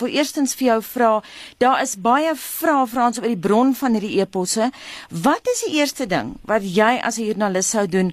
[0.00, 1.10] wil eerstens vir jou vra,
[1.58, 4.70] daar is baie vrae Frans oor die bron van hierdie eposse.
[5.10, 8.12] Wat is die eerste ding wat jy as 'n joernalis sou doen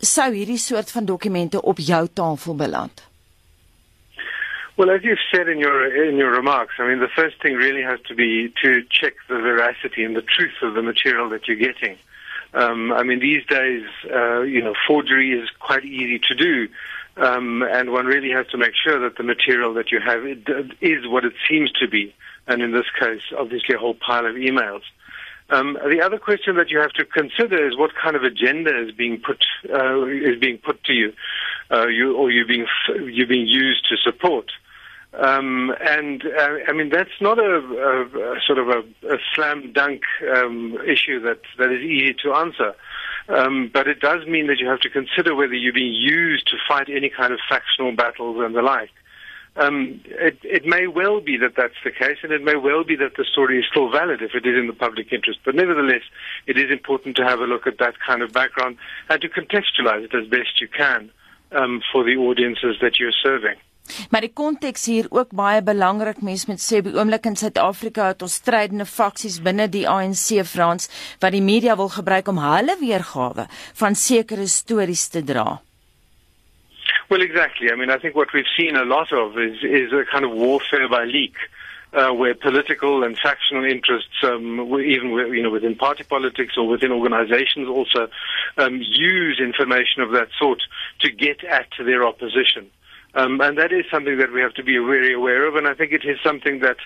[0.00, 3.10] sou hierdie soort van dokumente op jou tafel beland?
[4.76, 7.82] Well, as you've said in your in your remarks, I mean, the first thing really
[7.82, 11.56] has to be to check the veracity and the truth of the material that you're
[11.68, 11.98] getting.
[12.54, 16.68] Um, I mean, these days, uh, you know, forgery is quite easy to do.
[17.20, 20.24] Um, and one really has to make sure that the material that you have
[20.80, 22.14] is what it seems to be.
[22.46, 24.82] And in this case, obviously, a whole pile of emails.
[25.50, 28.92] Um, the other question that you have to consider is what kind of agenda is
[28.92, 31.12] being put uh, is being put to you,
[31.70, 32.66] uh, you or you being
[33.04, 34.50] you being used to support.
[35.12, 39.72] Um, and uh, I mean that's not a, a, a sort of a, a slam
[39.72, 40.02] dunk
[40.34, 42.74] um, issue that that is easy to answer.
[43.30, 46.56] Um, but it does mean that you have to consider whether you're being used to
[46.68, 48.90] fight any kind of factional battles and the like.
[49.56, 52.96] Um, it, it may well be that that's the case, and it may well be
[52.96, 55.40] that the story is still valid if it is in the public interest.
[55.44, 56.02] But nevertheless,
[56.46, 58.78] it is important to have a look at that kind of background
[59.08, 61.10] and to contextualize it as best you can
[61.52, 63.56] um, for the audiences that you're serving.
[64.10, 66.22] Maar die konteks hier ook baie belangrik.
[66.24, 70.88] Mense moet sê by oomblik in Suid-Afrika het ons strydende faksies binne die ANC Frans
[71.20, 73.46] wat die media wil gebruik om hulle weergawe
[73.82, 75.60] van sekere stories te dra.
[77.10, 77.70] Well, exactly.
[77.72, 80.32] I mean, I think what we've seen a lot of is is a kind of
[80.32, 81.36] warfare by leak.
[81.92, 86.92] Uh, where political and factional interests, um, even you know within party politics or within
[86.92, 88.06] organisations, also
[88.58, 90.62] um, use information of that sort
[91.00, 92.70] to get at their opposition.
[93.14, 95.56] Um, and that is something that we have to be very aware of.
[95.56, 96.76] And I think it is something that,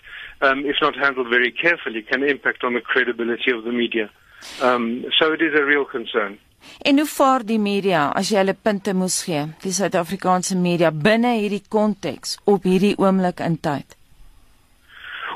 [0.41, 4.11] um, if not handled very carefully, can impact on the credibility of the media.
[4.62, 6.39] Um, so it is a real concern.
[6.83, 11.34] En hoe vaar die media as jy hulle punte moes gee, die Suid-Afrikaanse media binne
[11.36, 13.97] hierdie konteks op hierdie oomblik in tyd?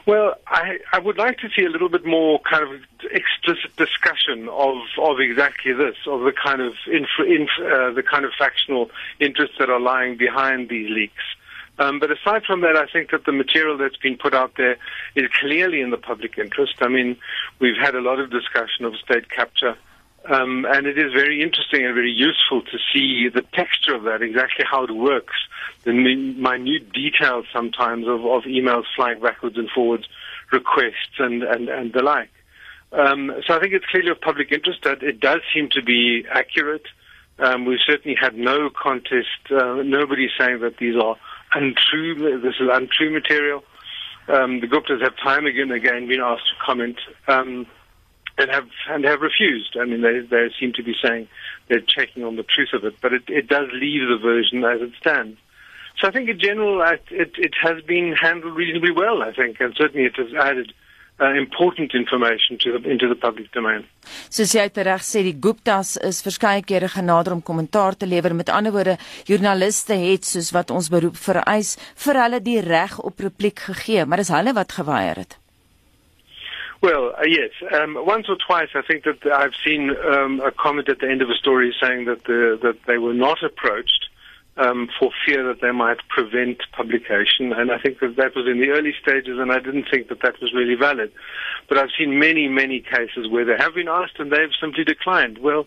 [0.08, 4.48] Well, I, I would like to see a little bit more kind of explicit discussion
[4.48, 8.90] of, of exactly this, of the kind of inf- inf- uh, the kind of factional
[9.20, 11.22] interests that are lying behind these leaks.
[11.78, 14.78] Um, but aside from that, I think that the material that's been put out there
[15.14, 16.76] is clearly in the public interest.
[16.80, 17.18] I mean,
[17.58, 19.76] we've had a lot of discussion of state capture.
[20.24, 24.20] Um, and it is very interesting and very useful to see the texture of that,
[24.20, 25.34] exactly how it works,
[25.84, 30.06] the minute details sometimes of, of emails flying backwards and forwards,
[30.52, 32.30] requests and, and, and the like.
[32.92, 36.24] Um, so I think it's clearly of public interest that it does seem to be
[36.30, 36.86] accurate.
[37.38, 41.16] Um, we've certainly had no contest, uh, nobody saying that these are
[41.54, 43.62] untrue, this is untrue material.
[44.28, 46.98] Um, the Guptas have time again and again been asked to comment.
[47.28, 47.66] Um,
[48.38, 49.76] and have and have refused.
[49.80, 51.28] I mean, they they seem to be saying
[51.68, 54.80] they're checking on the truth of it, but it, it does leave the version as
[54.80, 55.38] it stands.
[55.98, 59.22] So I think in general, it, it has been handled reasonably well.
[59.22, 60.72] I think, and certainly it has added
[61.20, 63.84] uh, important information to the, into the public domain.
[64.30, 68.36] Soos jy reg sê, die Guptas is verskeie kere genader om kommentaar te lewer.
[68.38, 71.74] Met ander woorde, joernaliste het soos wat ons beroep vereis
[72.04, 75.38] vir hulle die reg op repliek gegee, maar dis hulle wat geweier het.
[76.88, 77.50] Well, uh, yes.
[77.70, 81.20] Um, once or twice, I think that I've seen um, a comment at the end
[81.20, 84.08] of a story saying that the, that they were not approached
[84.56, 88.58] um, for fear that they might prevent publication, and I think that that was in
[88.58, 91.12] the early stages, and I didn't think that that was really valid.
[91.68, 95.36] But I've seen many, many cases where they have been asked and they've simply declined.
[95.36, 95.66] Well,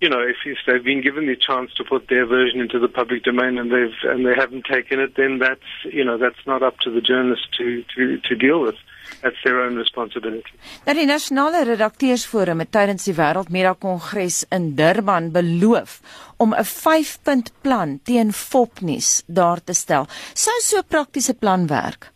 [0.00, 2.88] you know, if, if they've been given the chance to put their version into the
[2.88, 6.62] public domain and they've and they haven't taken it, then that's you know that's not
[6.62, 8.76] up to the journalist to to to deal with.
[9.20, 10.56] That's their own responsibility.
[10.86, 16.00] Nou die nasionale redakteursforum het tydens die Wêreldmedia Kongres in Durban beloof
[16.38, 20.08] om 'n 5-punt plan teen fopnuus daar te stel.
[20.34, 22.12] Sou so 'n praktiese plan werk?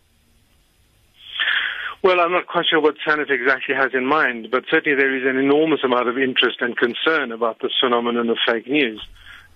[2.03, 5.25] Well, I'm not quite sure what Sanif exactly has in mind, but certainly there is
[5.25, 9.05] an enormous amount of interest and concern about this phenomenon of fake news.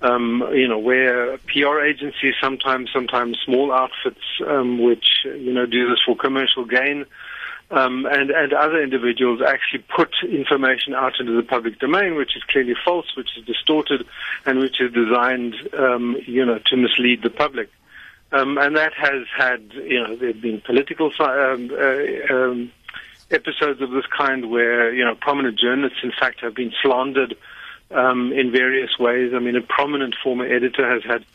[0.01, 5.87] Um, you know, where PR agencies, sometimes, sometimes small outfits, um, which you know do
[5.87, 7.05] this for commercial gain,
[7.71, 12.43] um, and and other individuals actually put information out into the public domain, which is
[12.43, 14.05] clearly false, which is distorted,
[14.45, 17.69] and which is designed, um, you know, to mislead the public.
[18.33, 22.71] Um, and that has had, you know, there have been political um, uh, um,
[23.29, 27.35] episodes of this kind where, you know, prominent journalists, in fact, have been slandered
[27.91, 29.33] um, in various ways.
[29.35, 31.25] I mean, a prominent former editor has had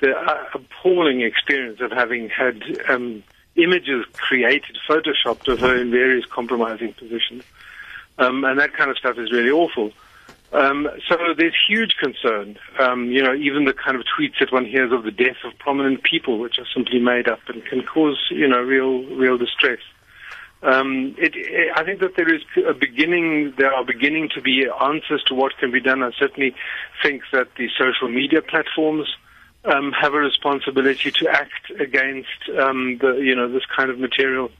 [0.00, 3.22] the uh, appalling experience of having had um,
[3.58, 7.42] images created, photoshopped of her in various compromising positions.
[8.18, 9.92] Um, and that kind of stuff is really awful.
[10.52, 12.58] Um, so there's huge concern.
[12.80, 15.58] Um, you know, even the kind of tweets that one hears of the death of
[15.58, 19.80] prominent people, which are simply made up and can cause, you know, real, real distress.
[20.62, 24.66] Um, it, it, I think that there is a beginning, there are beginning to be
[24.82, 26.02] answers to what can be done.
[26.02, 26.54] I certainly
[27.02, 29.06] think that the social media platforms
[29.64, 34.50] um, have a responsibility to act against um, the, you know, this kind of material.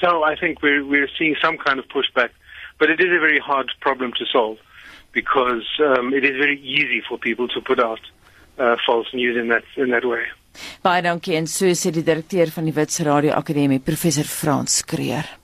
[0.00, 2.30] So I think we're, we're seeing some kind of pushback,
[2.78, 4.58] but it is a very hard problem to solve
[5.12, 8.00] because um, it is very easy for people to put out
[8.58, 10.24] uh, false news in that in that way.
[10.84, 15.41] Baie dankie en so sê die direkteur van die Wits Radio Akademie, professor Frans Kreer.